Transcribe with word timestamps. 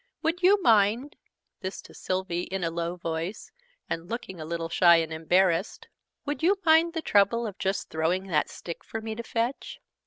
Would 0.23 0.41
you 0.41 0.59
mind" 0.63 1.15
(this 1.59 1.79
to 1.83 1.93
Sylvie, 1.93 2.45
in 2.45 2.63
a 2.63 2.71
low 2.71 2.95
voice, 2.95 3.51
and 3.87 4.09
looking 4.09 4.41
a 4.41 4.45
little 4.45 4.67
shy 4.67 4.95
and 4.95 5.13
embarrassed) 5.13 5.89
"would 6.25 6.41
you 6.41 6.57
mind 6.65 6.93
the 6.93 7.03
trouble 7.03 7.45
of 7.45 7.59
just 7.59 7.91
throwing 7.91 8.25
that 8.25 8.49
stick 8.49 8.83
for 8.83 8.99
me 8.99 9.13
to 9.13 9.21
fetch?" 9.21 9.79